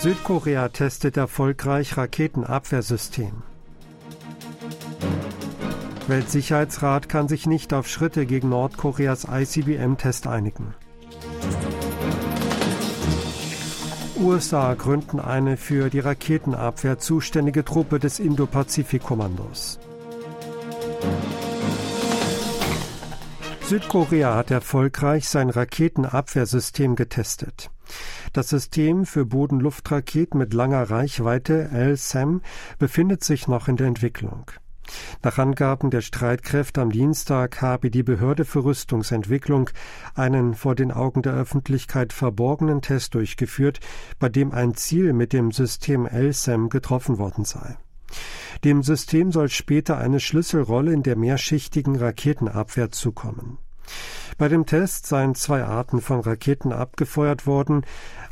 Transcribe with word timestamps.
Südkorea 0.00 0.70
testet 0.70 1.18
erfolgreich 1.18 1.98
Raketenabwehrsystem. 1.98 3.42
Weltsicherheitsrat 6.08 7.10
kann 7.10 7.28
sich 7.28 7.46
nicht 7.46 7.74
auf 7.74 7.86
Schritte 7.86 8.24
gegen 8.24 8.48
Nordkoreas 8.48 9.26
ICBM-Test 9.30 10.26
einigen. 10.26 10.72
USA 14.18 14.72
gründen 14.72 15.20
eine 15.20 15.58
für 15.58 15.90
die 15.90 16.00
Raketenabwehr 16.00 16.98
zuständige 16.98 17.62
Truppe 17.62 17.98
des 17.98 18.20
Indo-Pazifik-Kommandos. 18.20 19.80
Südkorea 23.64 24.34
hat 24.34 24.50
erfolgreich 24.50 25.28
sein 25.28 25.50
Raketenabwehrsystem 25.50 26.96
getestet. 26.96 27.70
Das 28.32 28.48
System 28.48 29.06
für 29.06 29.24
Boden-Luft-Raketen 29.24 30.38
mit 30.38 30.54
langer 30.54 30.90
Reichweite 30.90 31.70
LSAM 31.72 32.42
befindet 32.78 33.24
sich 33.24 33.48
noch 33.48 33.68
in 33.68 33.76
der 33.76 33.86
Entwicklung. 33.86 34.50
Nach 35.22 35.38
Angaben 35.38 35.90
der 35.90 36.00
Streitkräfte 36.00 36.80
am 36.80 36.90
Dienstag 36.90 37.62
habe 37.62 37.90
die 37.90 38.02
Behörde 38.02 38.44
für 38.44 38.64
Rüstungsentwicklung 38.64 39.70
einen 40.14 40.54
vor 40.54 40.74
den 40.74 40.90
Augen 40.90 41.22
der 41.22 41.34
Öffentlichkeit 41.34 42.12
verborgenen 42.12 42.82
Test 42.82 43.14
durchgeführt, 43.14 43.80
bei 44.18 44.28
dem 44.28 44.52
ein 44.52 44.74
Ziel 44.74 45.12
mit 45.12 45.32
dem 45.32 45.52
System 45.52 46.06
LSAM 46.06 46.68
getroffen 46.68 47.18
worden 47.18 47.44
sei. 47.44 47.76
Dem 48.64 48.82
System 48.82 49.30
soll 49.32 49.48
später 49.48 49.98
eine 49.98 50.20
Schlüsselrolle 50.20 50.92
in 50.92 51.02
der 51.02 51.16
mehrschichtigen 51.16 51.96
Raketenabwehr 51.96 52.90
zukommen. 52.90 53.58
Bei 54.38 54.48
dem 54.48 54.66
Test 54.66 55.06
seien 55.06 55.34
zwei 55.34 55.64
Arten 55.64 56.00
von 56.00 56.20
Raketen 56.20 56.72
abgefeuert 56.72 57.46
worden, 57.46 57.84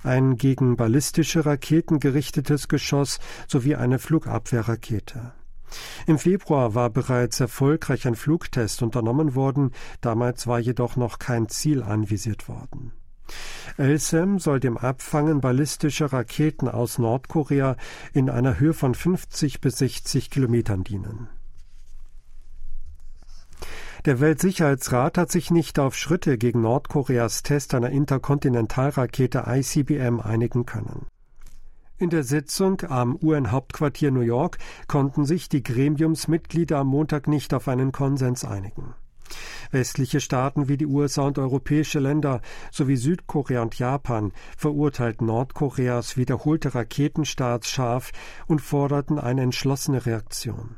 ein 0.02 0.36
gegen 0.36 0.76
ballistische 0.76 1.44
Raketen 1.44 2.00
gerichtetes 2.00 2.68
Geschoss 2.68 3.18
sowie 3.46 3.74
eine 3.74 3.98
Flugabwehrrakete. 3.98 5.32
Im 6.06 6.18
Februar 6.18 6.74
war 6.74 6.90
bereits 6.90 7.40
erfolgreich 7.40 8.06
ein 8.06 8.14
Flugtest 8.14 8.82
unternommen 8.82 9.34
worden, 9.34 9.72
damals 10.00 10.46
war 10.46 10.58
jedoch 10.58 10.96
noch 10.96 11.18
kein 11.18 11.48
Ziel 11.48 11.82
anvisiert 11.82 12.48
worden. 12.48 12.92
LSAM 13.76 14.38
soll 14.38 14.60
dem 14.60 14.78
Abfangen 14.78 15.40
ballistischer 15.40 16.12
Raketen 16.12 16.68
aus 16.68 16.98
Nordkorea 16.98 17.76
in 18.14 18.30
einer 18.30 18.58
Höhe 18.58 18.72
von 18.72 18.94
50 18.94 19.60
bis 19.60 19.78
60 19.78 20.30
Kilometern 20.30 20.84
dienen. 20.84 21.28
Der 24.04 24.20
Weltsicherheitsrat 24.20 25.18
hat 25.18 25.32
sich 25.32 25.50
nicht 25.50 25.78
auf 25.78 25.96
Schritte 25.96 26.38
gegen 26.38 26.60
Nordkoreas 26.60 27.42
Test 27.42 27.74
einer 27.74 27.90
Interkontinentalrakete 27.90 29.44
ICBM 29.46 30.20
einigen 30.20 30.66
können. 30.66 31.06
In 31.98 32.10
der 32.10 32.22
Sitzung 32.22 32.80
am 32.82 33.18
UN-Hauptquartier 33.20 34.12
New 34.12 34.20
York 34.20 34.58
konnten 34.86 35.24
sich 35.24 35.48
die 35.48 35.64
Gremiumsmitglieder 35.64 36.78
am 36.78 36.86
Montag 36.86 37.26
nicht 37.26 37.52
auf 37.52 37.66
einen 37.66 37.90
Konsens 37.90 38.44
einigen. 38.44 38.94
Westliche 39.72 40.20
Staaten 40.20 40.68
wie 40.68 40.76
die 40.76 40.86
USA 40.86 41.22
und 41.22 41.38
europäische 41.38 41.98
Länder 41.98 42.40
sowie 42.70 42.96
Südkorea 42.96 43.62
und 43.62 43.76
Japan 43.78 44.32
verurteilten 44.56 45.26
Nordkoreas 45.26 46.16
wiederholte 46.16 46.74
Raketenstarts 46.74 47.68
scharf 47.68 48.12
und 48.46 48.60
forderten 48.60 49.18
eine 49.18 49.42
entschlossene 49.42 50.06
Reaktion. 50.06 50.76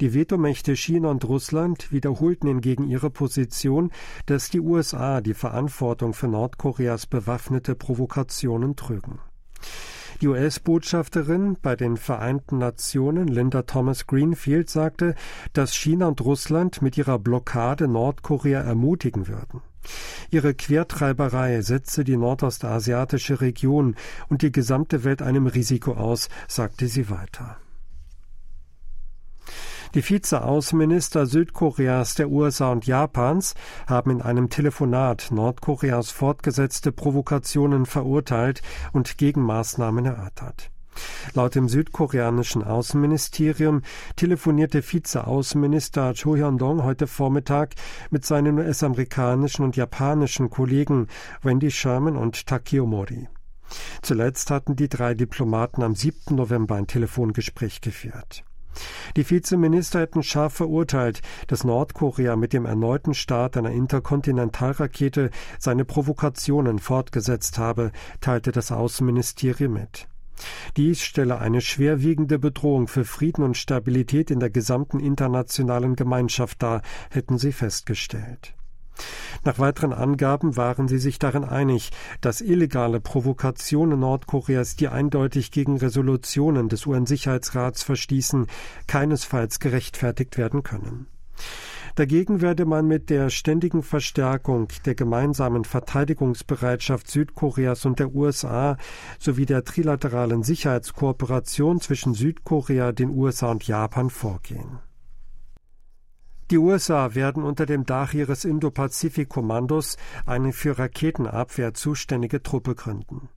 Die 0.00 0.14
Vetomächte 0.14 0.76
China 0.76 1.10
und 1.10 1.24
Russland 1.24 1.92
wiederholten 1.92 2.48
hingegen 2.48 2.88
ihre 2.88 3.10
Position, 3.10 3.90
dass 4.26 4.50
die 4.50 4.60
USA 4.60 5.20
die 5.20 5.34
Verantwortung 5.34 6.14
für 6.14 6.28
Nordkoreas 6.28 7.06
bewaffnete 7.06 7.74
Provokationen 7.74 8.76
trügen. 8.76 9.20
Die 10.20 10.28
US-Botschafterin 10.28 11.56
bei 11.60 11.76
den 11.76 11.96
Vereinten 11.96 12.58
Nationen, 12.58 13.28
Linda 13.28 13.62
Thomas 13.62 14.06
Greenfield, 14.06 14.70
sagte, 14.70 15.14
dass 15.52 15.74
China 15.74 16.06
und 16.06 16.20
Russland 16.20 16.82
mit 16.82 16.96
ihrer 16.96 17.18
Blockade 17.18 17.88
Nordkorea 17.88 18.60
ermutigen 18.60 19.26
würden. 19.26 19.60
Ihre 20.30 20.54
Quertreiberei 20.54 21.60
setze 21.60 22.04
die 22.04 22.16
nordostasiatische 22.16 23.40
Region 23.40 23.96
und 24.28 24.42
die 24.42 24.52
gesamte 24.52 25.04
Welt 25.04 25.20
einem 25.20 25.46
Risiko 25.46 25.92
aus, 25.92 26.28
sagte 26.48 26.88
sie 26.88 27.10
weiter. 27.10 27.58
Die 29.94 30.02
Vize-Außenminister 30.02 31.26
Südkoreas, 31.26 32.14
der 32.14 32.28
USA 32.28 32.72
und 32.72 32.86
Japans 32.86 33.54
haben 33.86 34.10
in 34.10 34.22
einem 34.22 34.50
Telefonat 34.50 35.28
Nordkoreas 35.30 36.10
fortgesetzte 36.10 36.90
Provokationen 36.90 37.86
verurteilt 37.86 38.62
und 38.92 39.18
Gegenmaßnahmen 39.18 40.04
erörtert. 40.04 40.70
Laut 41.34 41.54
dem 41.54 41.68
südkoreanischen 41.68 42.62
Außenministerium 42.62 43.82
telefonierte 44.16 44.82
Vize-Außenminister 44.82 46.14
Cho 46.14 46.36
Hyun-dong 46.36 46.84
heute 46.84 47.06
Vormittag 47.06 47.74
mit 48.10 48.24
seinen 48.24 48.58
US-amerikanischen 48.58 49.64
und 49.64 49.76
japanischen 49.76 50.50
Kollegen 50.50 51.08
Wendy 51.42 51.70
Sherman 51.70 52.16
und 52.16 52.46
Takeo 52.46 52.86
Mori. 52.86 53.28
Zuletzt 54.02 54.50
hatten 54.50 54.76
die 54.76 54.88
drei 54.88 55.14
Diplomaten 55.14 55.82
am 55.82 55.94
7. 55.94 56.36
November 56.36 56.76
ein 56.76 56.86
Telefongespräch 56.86 57.80
geführt. 57.80 58.44
Die 59.16 59.28
Vizeminister 59.28 60.00
hätten 60.00 60.22
scharf 60.22 60.54
verurteilt, 60.54 61.22
dass 61.46 61.64
Nordkorea 61.64 62.36
mit 62.36 62.52
dem 62.52 62.66
erneuten 62.66 63.14
Start 63.14 63.56
einer 63.56 63.70
Interkontinentalrakete 63.70 65.30
seine 65.58 65.84
Provokationen 65.84 66.78
fortgesetzt 66.78 67.58
habe, 67.58 67.92
teilte 68.20 68.52
das 68.52 68.72
Außenministerium 68.72 69.72
mit. 69.72 70.08
Dies 70.76 71.02
stelle 71.02 71.38
eine 71.38 71.60
schwerwiegende 71.60 72.38
Bedrohung 72.38 72.88
für 72.88 73.04
Frieden 73.04 73.44
und 73.44 73.56
Stabilität 73.56 74.30
in 74.30 74.40
der 74.40 74.50
gesamten 74.50 74.98
internationalen 74.98 75.94
Gemeinschaft 75.94 76.62
dar, 76.62 76.82
hätten 77.10 77.38
sie 77.38 77.52
festgestellt. 77.52 78.54
Nach 79.44 79.58
weiteren 79.58 79.92
Angaben 79.92 80.56
waren 80.56 80.88
sie 80.88 80.98
sich 80.98 81.18
darin 81.18 81.44
einig, 81.44 81.90
dass 82.20 82.40
illegale 82.40 83.00
Provokationen 83.00 84.00
Nordkoreas, 84.00 84.76
die 84.76 84.88
eindeutig 84.88 85.50
gegen 85.50 85.76
Resolutionen 85.76 86.68
des 86.68 86.86
UN-Sicherheitsrats 86.86 87.82
verstießen, 87.82 88.46
keinesfalls 88.86 89.60
gerechtfertigt 89.60 90.38
werden 90.38 90.62
können. 90.62 91.06
Dagegen 91.96 92.40
werde 92.40 92.64
man 92.64 92.88
mit 92.88 93.08
der 93.08 93.30
ständigen 93.30 93.84
Verstärkung 93.84 94.66
der 94.84 94.96
gemeinsamen 94.96 95.64
Verteidigungsbereitschaft 95.64 97.08
Südkoreas 97.08 97.84
und 97.84 98.00
der 98.00 98.12
USA 98.12 98.76
sowie 99.20 99.46
der 99.46 99.62
trilateralen 99.62 100.42
Sicherheitskooperation 100.42 101.80
zwischen 101.80 102.14
Südkorea, 102.14 102.90
den 102.90 103.10
USA 103.10 103.52
und 103.52 103.66
Japan 103.68 104.10
vorgehen. 104.10 104.80
Die 106.50 106.58
USA 106.58 107.14
werden 107.14 107.42
unter 107.42 107.64
dem 107.64 107.86
Dach 107.86 108.12
ihres 108.12 108.44
Indo-Pazifik-Kommandos 108.44 109.96
eine 110.26 110.52
für 110.52 110.78
Raketenabwehr 110.78 111.72
zuständige 111.72 112.42
Truppe 112.42 112.74
gründen. 112.74 113.30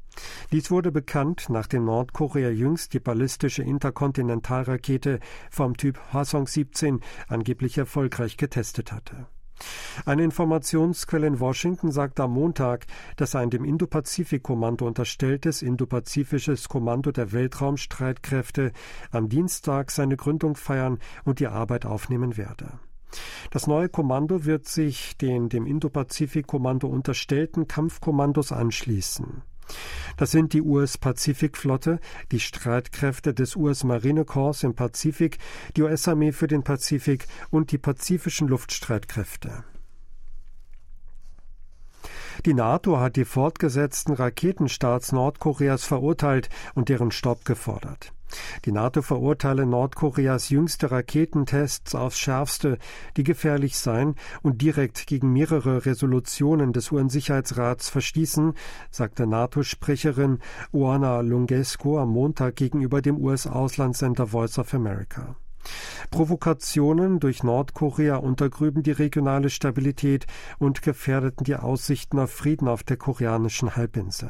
Dies 0.51 0.71
wurde 0.71 0.91
bekannt, 0.91 1.45
nachdem 1.47 1.85
Nordkorea 1.85 2.49
jüngst 2.49 2.93
die 2.93 2.99
ballistische 2.99 3.63
Interkontinentalrakete 3.63 5.19
vom 5.49 5.77
Typ 5.77 5.99
Hwasong 6.11 6.47
17 6.47 6.99
angeblich 7.29 7.77
erfolgreich 7.77 8.35
getestet 8.35 8.91
hatte. 8.91 9.27
Eine 10.05 10.23
Informationsquelle 10.23 11.27
in 11.27 11.39
Washington 11.39 11.91
sagte 11.91 12.23
am 12.23 12.33
Montag, 12.33 12.85
dass 13.15 13.35
ein 13.35 13.49
dem 13.49 13.63
Indo-Pazifik-Kommando 13.63 14.85
unterstelltes 14.85 15.61
Indo-Pazifisches 15.61 16.67
Kommando 16.67 17.11
der 17.11 17.31
Weltraumstreitkräfte 17.31 18.73
am 19.11 19.29
Dienstag 19.29 19.91
seine 19.91 20.17
Gründung 20.17 20.55
feiern 20.55 20.99
und 21.23 21.39
die 21.39 21.47
Arbeit 21.47 21.85
aufnehmen 21.85 22.37
werde. 22.37 22.79
Das 23.51 23.67
neue 23.67 23.89
Kommando 23.89 24.45
wird 24.45 24.67
sich 24.67 25.17
den 25.17 25.49
dem 25.49 25.65
Indo-Pazifik-Kommando 25.65 26.87
unterstellten 26.87 27.67
Kampfkommandos 27.67 28.51
anschließen. 28.51 29.41
Das 30.15 30.31
sind 30.31 30.53
die 30.53 30.61
US-Pazifikflotte, 30.61 31.99
die 32.31 32.39
Streitkräfte 32.39 33.33
des 33.33 33.55
US-Marinekorps 33.55 34.63
im 34.63 34.75
Pazifik, 34.75 35.37
die 35.75 35.83
US-Armee 35.83 36.31
für 36.31 36.47
den 36.47 36.63
Pazifik 36.63 37.27
und 37.49 37.71
die 37.71 37.77
pazifischen 37.77 38.47
Luftstreitkräfte. 38.47 39.63
Die 42.45 42.53
NATO 42.53 42.99
hat 42.99 43.15
die 43.15 43.25
fortgesetzten 43.25 44.13
Raketenstarts 44.13 45.11
Nordkoreas 45.11 45.83
verurteilt 45.83 46.49
und 46.75 46.89
deren 46.89 47.11
Stopp 47.11 47.45
gefordert. 47.45 48.13
Die 48.65 48.71
NATO 48.71 49.01
verurteile 49.01 49.65
Nordkoreas 49.65 50.49
jüngste 50.49 50.91
Raketentests 50.91 51.95
aufs 51.95 52.19
schärfste, 52.19 52.77
die 53.15 53.23
gefährlich 53.23 53.77
seien 53.77 54.15
und 54.41 54.61
direkt 54.61 55.07
gegen 55.07 55.31
mehrere 55.33 55.85
Resolutionen 55.85 56.73
des 56.73 56.91
UN-Sicherheitsrats 56.91 57.89
verstießen, 57.89 58.53
sagte 58.91 59.27
NATO-Sprecherin 59.27 60.39
Oana 60.71 61.21
Lungescu 61.21 61.97
am 61.97 62.09
Montag 62.09 62.55
gegenüber 62.55 63.01
dem 63.01 63.17
US-Auslandssender 63.17 64.27
Voice 64.27 64.59
of 64.59 64.73
America. 64.73 65.35
Provokationen 66.11 67.19
durch 67.19 67.43
Nordkorea 67.43 68.17
untergrüben 68.17 68.83
die 68.83 68.91
regionale 68.91 69.49
Stabilität 69.49 70.25
und 70.59 70.81
gefährdeten 70.81 71.43
die 71.43 71.55
Aussichten 71.55 72.19
auf 72.19 72.31
Frieden 72.31 72.67
auf 72.67 72.83
der 72.83 72.97
koreanischen 72.97 73.75
Halbinsel. 73.75 74.29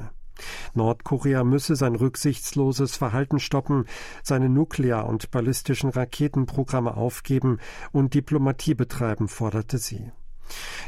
Nordkorea 0.73 1.43
müsse 1.43 1.75
sein 1.75 1.95
rücksichtsloses 1.95 2.95
Verhalten 2.95 3.39
stoppen, 3.39 3.85
seine 4.23 4.49
nuklear- 4.49 5.07
und 5.07 5.31
ballistischen 5.31 5.89
Raketenprogramme 5.89 6.95
aufgeben 6.95 7.59
und 7.91 8.13
Diplomatie 8.13 8.73
betreiben, 8.75 9.27
forderte 9.27 9.77
sie. 9.77 10.11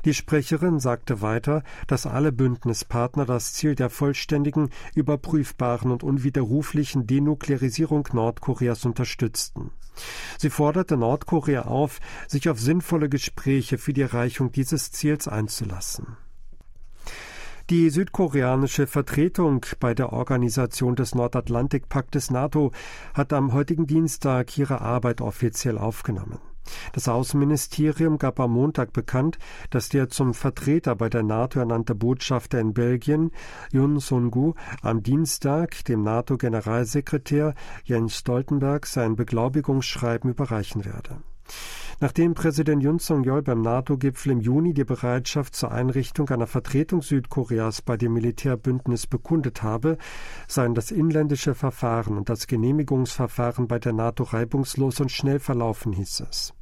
Die 0.06 0.14
Sprecherin 0.14 0.80
sagte 0.80 1.22
weiter, 1.22 1.64
dass 1.88 2.06
alle 2.06 2.32
Bündnispartner 2.32 3.26
das 3.26 3.54
Ziel 3.54 3.76
der 3.76 3.90
vollständigen, 3.90 4.70
überprüfbaren 4.96 5.92
und 5.92 6.04
unwiderruflichen 6.04 7.08
Denuklearisierung 7.08 8.08
Nordkoreas 8.14 8.86
unterstützten. 8.86 9.72
Sie 10.38 10.50
forderte 10.50 10.96
Nordkorea 10.96 11.64
auf, 11.64 12.00
sich 12.28 12.50
auf 12.50 12.60
sinnvolle 12.60 13.10
Gespräche 13.10 13.78
für 13.78 13.94
die 13.94 14.02
Erreichung 14.02 14.52
dieses 14.52 14.92
Ziels 14.92 15.28
einzulassen. 15.28 16.18
Die 17.70 17.92
südkoreanische 17.92 18.88
Vertretung 18.88 19.64
bei 19.80 19.94
der 19.94 20.12
Organisation 20.12 20.96
des 20.96 21.14
Nordatlantikpaktes 21.14 22.32
NATO 22.32 22.72
hat 23.14 23.32
am 23.32 23.54
heutigen 23.54 23.86
Dienstag 23.86 24.58
ihre 24.58 24.82
Arbeit 24.82 25.22
offiziell 25.22 25.78
aufgenommen. 25.78 26.40
Das 26.94 27.08
Außenministerium 27.08 28.18
gab 28.18 28.40
am 28.40 28.54
Montag 28.54 28.92
bekannt, 28.92 29.38
dass 29.70 29.90
der 29.90 30.10
zum 30.10 30.34
Vertreter 30.34 30.96
bei 30.96 31.10
der 31.10 31.22
NATO 31.22 31.60
ernannte 31.60 31.94
Botschafter 31.94 32.60
in 32.60 32.74
Belgien, 32.74 33.30
Yun 33.72 34.00
Sung-gu, 34.00 34.56
am 34.82 35.04
Dienstag 35.04 35.86
dem 35.86 36.02
NATO-Generalsekretär 36.02 37.54
Jens 37.84 38.18
Stoltenberg 38.18 38.88
sein 38.88 39.16
Beglaubigungsschreiben 39.16 40.32
überreichen 40.32 40.86
werde. 40.86 41.22
Nachdem 42.02 42.34
Präsident 42.34 42.82
Yun 42.82 43.00
Song-yeol 43.00 43.42
beim 43.42 43.62
NATO-Gipfel 43.62 44.32
im 44.32 44.40
Juni 44.40 44.74
die 44.74 44.86
Bereitschaft 44.86 45.56
zur 45.56 45.72
Einrichtung 45.72 46.30
einer 46.30 46.48
Vertretung 46.48 47.02
Südkoreas 47.02 47.82
bei 47.82 47.98
dem 47.98 48.14
Militärbündnis 48.14 49.06
bekundet 49.06 49.64
habe, 49.64 49.98
seien 50.48 50.76
das 50.76 50.92
inländische 50.92 51.56
Verfahren 51.56 52.18
und 52.18 52.30
das 52.30 52.48
Genehmigungsverfahren 52.48 53.68
bei 53.68 53.80
der 53.80 53.94
NATO 53.94 54.24
reibungslos 54.24 55.00
und 55.02 55.12
schnell 55.12 55.40
verlaufen, 55.40 55.92
hieß 55.92 56.24
es. 56.30 56.54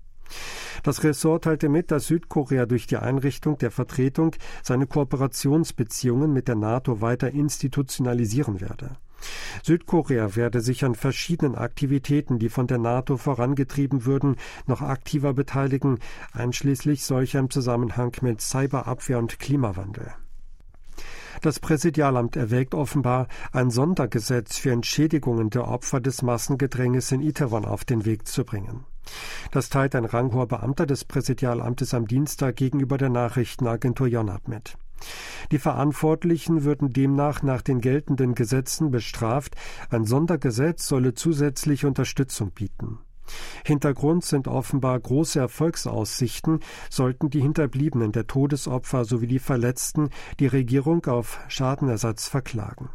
Das 0.84 1.04
Ressort 1.04 1.46
teilte 1.46 1.70
mit, 1.70 1.92
dass 1.92 2.08
Südkorea 2.08 2.66
durch 2.66 2.88
die 2.88 2.98
Einrichtung 2.98 3.58
der 3.58 3.72
Vertretung 3.72 4.36
seine 4.64 4.88
Kooperationsbeziehungen 4.88 6.32
mit 6.34 6.48
der 6.48 6.56
NATO 6.56 7.02
weiter 7.02 7.32
institutionalisieren 7.32 8.60
werde. 8.62 8.98
Südkorea 9.64 10.36
werde 10.36 10.62
sich 10.62 10.86
an 10.86 10.96
verschiedenen 10.96 11.56
Aktivitäten, 11.56 12.40
die 12.40 12.50
von 12.50 12.68
der 12.68 12.78
NATO 12.78 13.18
vorangetrieben 13.18 14.06
würden, 14.06 14.36
noch 14.66 14.82
aktiver 14.82 15.34
beteiligen, 15.34 16.00
einschließlich 16.34 17.04
solcher 17.04 17.40
im 17.40 17.50
Zusammenhang 17.50 18.16
mit 18.22 18.42
Cyberabwehr 18.42 19.20
und 19.20 19.40
Klimawandel. 19.40 20.14
Das 21.42 21.60
Präsidialamt 21.60 22.36
erwägt 22.36 22.74
offenbar, 22.74 23.28
ein 23.52 23.70
Sondergesetz 23.70 24.58
für 24.58 24.72
Entschädigungen 24.72 25.50
der 25.52 25.68
Opfer 25.68 26.00
des 26.00 26.24
Massengedränges 26.24 27.12
in 27.12 27.22
Itaewon 27.22 27.66
auf 27.66 27.86
den 27.86 28.06
Weg 28.06 28.28
zu 28.28 28.44
bringen. 28.44 28.86
Das 29.52 29.70
teilt 29.70 29.96
ein 29.96 30.06
ranghoher 30.06 30.48
Beamter 30.48 30.86
des 30.86 31.06
Präsidialamtes 31.06 31.94
am 31.94 32.08
Dienstag 32.08 32.56
gegenüber 32.56 32.98
der 32.98 33.10
Nachrichtenagentur 33.10 34.08
Yonhap 34.08 34.48
mit. 34.48 34.78
Die 35.52 35.60
Verantwortlichen 35.60 36.64
würden 36.64 36.92
demnach 36.92 37.44
nach 37.44 37.62
den 37.62 37.82
geltenden 37.82 38.36
Gesetzen 38.36 38.92
bestraft, 38.92 39.56
ein 39.90 40.06
Sondergesetz 40.06 40.88
solle 40.88 41.14
zusätzliche 41.14 41.88
Unterstützung 41.88 42.52
bieten. 42.52 43.00
Hintergrund 43.66 44.24
sind 44.24 44.48
offenbar 44.48 45.00
große 45.00 45.40
Erfolgsaussichten, 45.40 46.62
sollten 46.90 47.30
die 47.30 47.42
Hinterbliebenen 47.42 48.12
der 48.12 48.28
Todesopfer 48.28 49.06
sowie 49.06 49.28
die 49.28 49.40
Verletzten 49.40 50.10
die 50.40 50.48
Regierung 50.48 51.06
auf 51.06 51.40
Schadenersatz 51.48 52.28
verklagen. 52.28 52.90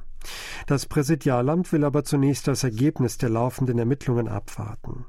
Das 0.67 0.87
Präsidialamt 0.87 1.73
will 1.73 1.85
aber 1.85 2.05
zunächst 2.05 2.47
das 2.47 2.63
Ergebnis 2.63 3.19
der 3.19 3.29
laufenden 3.29 3.79
Ermittlungen 3.79 4.29
abwarten. 4.29 5.05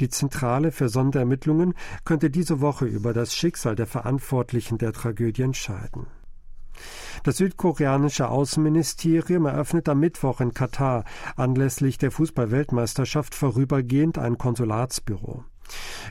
Die 0.00 0.10
Zentrale 0.10 0.70
für 0.70 0.90
Sonderermittlungen 0.90 1.74
könnte 2.04 2.30
diese 2.30 2.60
Woche 2.60 2.84
über 2.84 3.14
das 3.14 3.34
Schicksal 3.34 3.74
der 3.74 3.86
Verantwortlichen 3.86 4.76
der 4.76 4.92
Tragödie 4.92 5.42
entscheiden. 5.42 6.06
Das 7.22 7.36
südkoreanische 7.36 8.28
Außenministerium 8.28 9.46
eröffnet 9.46 9.88
am 9.88 10.00
Mittwoch 10.00 10.40
in 10.40 10.54
Katar 10.54 11.04
anlässlich 11.36 11.98
der 11.98 12.10
Fußballweltmeisterschaft 12.10 13.34
vorübergehend 13.34 14.18
ein 14.18 14.38
Konsulatsbüro. 14.38 15.44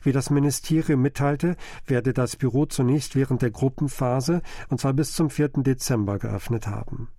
Wie 0.04 0.12
das 0.12 0.30
Ministerium 0.30 1.02
mitteilte, 1.02 1.56
werde 1.86 2.14
das 2.14 2.36
Büro 2.36 2.66
zunächst 2.66 3.16
während 3.16 3.42
der 3.42 3.52
Gruppenphase, 3.52 4.42
und 4.70 4.80
zwar 4.80 4.94
bis 4.94 5.14
zum 5.14 5.30
4. 5.30 5.50
Dezember, 5.58 6.18
geöffnet 6.20 6.68
haben. 6.68 7.10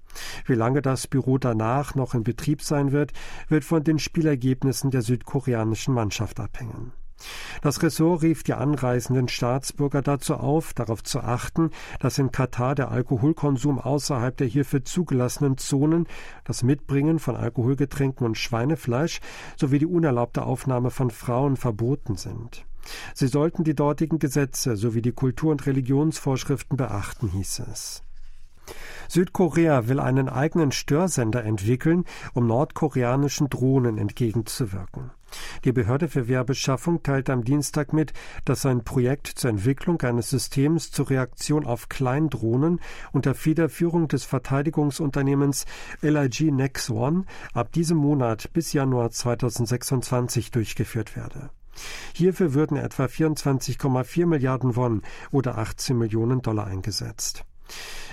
Wie 0.47 0.55
lange 0.55 0.83
das 0.83 1.07
Büro 1.07 1.39
danach 1.39 1.95
noch 1.95 2.15
in 2.15 2.25
Betrieb 2.25 2.63
sein 2.63 2.93
wird, 2.93 3.13
wird 3.49 3.65
von 3.65 3.85
den 3.85 3.99
Spielergebnissen 3.99 4.91
der 4.91 5.03
südkoreanischen 5.03 5.95
Mannschaft 5.95 6.41
abhängen. 6.41 6.93
Das 7.63 7.83
Ressort 7.83 8.23
rief 8.23 8.43
die 8.43 8.55
anreisenden 8.55 9.29
Staatsbürger 9.29 10.03
dazu 10.03 10.35
auf, 10.35 10.75
darauf 10.75 11.03
zu 11.03 11.21
achten, 11.21 11.71
dass 11.99 12.19
in 12.19 12.33
Katar 12.33 12.75
der 12.75 12.91
Alkoholkonsum 12.91 13.79
außerhalb 13.79 14.37
der 14.37 14.47
hierfür 14.47 14.85
zugelassenen 14.85 15.59
Zonen, 15.59 16.07
das 16.45 16.63
Mitbringen 16.63 17.19
von 17.19 17.37
Alkoholgetränken 17.37 18.27
und 18.27 18.39
Schweinefleisch 18.39 19.21
sowie 19.57 19.79
die 19.79 19.87
unerlaubte 19.87 20.43
Aufnahme 20.43 20.91
von 20.91 21.11
Frauen 21.11 21.57
verboten 21.57 22.17
sind. 22.17 22.65
Sie 23.15 23.27
sollten 23.27 23.65
die 23.65 23.75
dortigen 23.75 24.19
Gesetze 24.19 24.77
sowie 24.77 25.03
die 25.03 25.13
Kultur- 25.13 25.51
und 25.51 25.67
Religionsvorschriften 25.67 26.77
beachten, 26.77 27.29
hieß 27.29 27.63
es. 27.71 28.03
Südkorea 29.09 29.89
will 29.89 30.01
einen 30.01 30.29
eigenen 30.29 30.73
Störsender 30.73 31.45
entwickeln, 31.45 32.05
um 32.35 32.47
nordkoreanischen 32.47 33.49
Drohnen 33.49 33.99
entgegenzuwirken. 33.99 35.11
Die 35.65 35.73
Behörde 35.73 36.09
für 36.09 36.29
Wehrbeschaffung 36.29 37.03
teilte 37.03 37.33
am 37.33 37.45
Dienstag 37.45 37.93
mit, 37.93 38.13
dass 38.45 38.67
ein 38.67 38.85
Projekt 38.85 39.29
zur 39.29 39.51
Entwicklung 39.51 40.01
eines 40.03 40.31
Systems 40.31 40.91
zur 40.91 41.11
Reaktion 41.11 41.67
auf 41.67 41.89
Kleindrohnen 41.89 42.81
unter 43.13 43.35
Federführung 43.35 44.09
des 44.09 44.25
Verteidigungsunternehmens 44.25 45.67
LIG 46.01 46.53
Nex 46.53 46.91
One 46.91 47.25
ab 47.53 47.73
diesem 47.73 47.99
Monat 47.99 48.53
bis 48.53 48.73
Januar 48.73 49.11
2026 49.11 50.51
durchgeführt 50.51 51.17
werde. 51.17 51.51
Hierfür 52.13 52.55
würden 52.55 52.77
etwa 52.77 53.05
24,4 53.05 54.27
Milliarden 54.27 54.77
Won 54.77 55.03
oder 55.31 55.59
18 55.59 55.97
Millionen 55.97 56.43
Dollar 56.43 56.67
eingesetzt. 56.67 57.45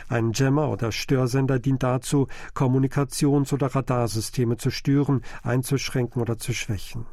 Ein 0.09 0.31
Jammer 0.33 0.69
oder 0.69 0.91
Störsender 0.91 1.59
dient 1.59 1.83
dazu, 1.83 2.27
Kommunikations- 2.53 3.53
oder 3.53 3.67
Radarsysteme 3.67 4.57
zu 4.57 4.71
stören, 4.71 5.21
einzuschränken 5.43 6.21
oder 6.21 6.37
zu 6.37 6.53
schwächen. 6.53 7.05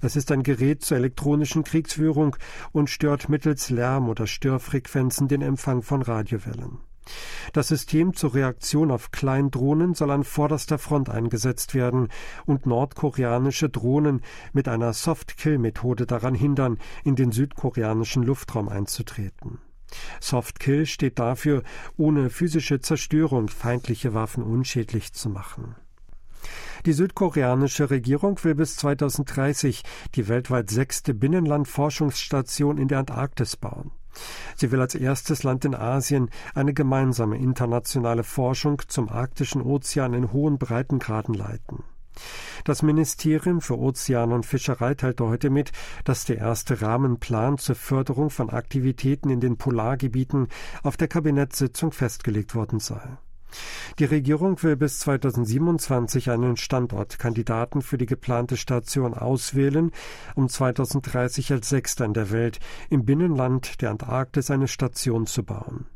Es 0.00 0.16
ist 0.16 0.32
ein 0.32 0.42
Gerät 0.42 0.82
zur 0.82 0.96
elektronischen 0.96 1.62
Kriegsführung 1.62 2.36
und 2.72 2.88
stört 2.88 3.28
mittels 3.28 3.68
Lärm 3.68 4.08
oder 4.08 4.26
Störfrequenzen 4.26 5.28
den 5.28 5.42
Empfang 5.42 5.82
von 5.82 6.00
Radiowellen. 6.00 6.78
Das 7.52 7.68
System 7.68 8.14
zur 8.14 8.34
Reaktion 8.34 8.90
auf 8.90 9.10
Kleindrohnen 9.10 9.94
soll 9.94 10.10
an 10.10 10.24
vorderster 10.24 10.78
Front 10.78 11.08
eingesetzt 11.08 11.74
werden 11.74 12.08
und 12.46 12.66
nordkoreanische 12.66 13.68
Drohnen 13.68 14.22
mit 14.52 14.68
einer 14.68 14.92
Soft-Kill-Methode 14.92 16.06
daran 16.06 16.34
hindern, 16.34 16.78
in 17.04 17.16
den 17.16 17.32
südkoreanischen 17.32 18.22
Luftraum 18.22 18.68
einzutreten. 18.68 19.58
Softkill 20.20 20.86
steht 20.86 21.18
dafür, 21.18 21.62
ohne 21.96 22.30
physische 22.30 22.80
Zerstörung 22.80 23.48
feindliche 23.48 24.14
Waffen 24.14 24.42
unschädlich 24.42 25.12
zu 25.12 25.28
machen. 25.28 25.74
Die 26.86 26.92
südkoreanische 26.92 27.90
Regierung 27.90 28.42
will 28.44 28.54
bis 28.54 28.76
2030 28.76 29.82
die 30.14 30.28
weltweit 30.28 30.70
sechste 30.70 31.12
Binnenlandforschungsstation 31.12 32.78
in 32.78 32.88
der 32.88 33.00
Antarktis 33.00 33.56
bauen. 33.56 33.90
Sie 34.56 34.70
will 34.72 34.80
als 34.80 34.94
erstes 34.94 35.42
Land 35.42 35.64
in 35.64 35.74
Asien 35.74 36.30
eine 36.54 36.74
gemeinsame 36.74 37.38
internationale 37.38 38.24
Forschung 38.24 38.82
zum 38.88 39.08
arktischen 39.08 39.62
Ozean 39.62 40.14
in 40.14 40.32
hohen 40.32 40.58
Breitengraden 40.58 41.34
leiten. 41.34 41.84
Das 42.64 42.82
Ministerium 42.82 43.60
für 43.60 43.78
Ozean 43.78 44.32
und 44.32 44.46
Fischerei 44.46 44.94
teilte 44.94 45.26
heute 45.26 45.50
mit, 45.50 45.72
dass 46.04 46.24
der 46.24 46.38
erste 46.38 46.82
Rahmenplan 46.82 47.58
zur 47.58 47.74
Förderung 47.74 48.30
von 48.30 48.50
Aktivitäten 48.50 49.30
in 49.30 49.40
den 49.40 49.56
Polargebieten 49.56 50.48
auf 50.82 50.96
der 50.96 51.08
Kabinettssitzung 51.08 51.92
festgelegt 51.92 52.54
worden 52.54 52.80
sei. 52.80 53.18
Die 53.98 54.04
Regierung 54.04 54.62
will 54.62 54.76
bis 54.76 55.00
2027 55.00 56.30
einen 56.30 56.56
Standortkandidaten 56.56 57.82
für 57.82 57.98
die 57.98 58.06
geplante 58.06 58.56
Station 58.56 59.14
auswählen, 59.14 59.90
um 60.34 60.48
2030 60.48 61.52
als 61.52 61.68
sechster 61.68 62.04
in 62.04 62.14
der 62.14 62.30
Welt 62.30 62.60
im 62.90 63.04
Binnenland 63.04 63.80
der 63.80 63.90
Antarktis 63.90 64.50
eine 64.50 64.68
Station 64.68 65.26
zu 65.26 65.42
bauen. 65.42 65.86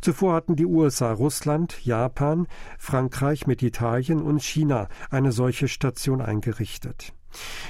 Zuvor 0.00 0.34
hatten 0.34 0.56
die 0.56 0.66
USA, 0.66 1.12
Russland, 1.12 1.84
Japan, 1.84 2.46
Frankreich 2.78 3.46
mit 3.46 3.62
Italien 3.62 4.22
und 4.22 4.42
China 4.42 4.88
eine 5.10 5.32
solche 5.32 5.68
Station 5.68 6.20
eingerichtet. 6.20 7.12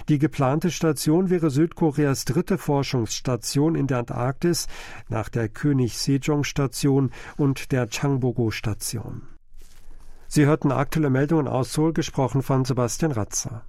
Die 0.09 0.19
geplante 0.19 0.71
Station 0.71 1.31
wäre 1.31 1.51
Südkoreas 1.51 2.25
dritte 2.25 2.59
Forschungsstation 2.59 3.75
in 3.75 3.87
der 3.87 3.99
Antarktis 3.99 4.69
nach 5.09 5.29
der 5.29 5.49
König 5.49 5.99
Sejong 5.99 6.45
Station 6.45 7.11
und 7.37 7.73
der 7.73 7.89
Changbogo 7.89 8.51
Station. 8.51 9.23
Sie 10.29 10.45
hörten 10.45 10.73
aktuelle 10.73 11.11
Meldungen 11.11 11.49
aus 11.49 11.73
Seoul, 11.73 11.93
gesprochen 11.93 12.43
von 12.43 12.65
Sebastian 12.65 13.13
Ratzer. 13.13 13.65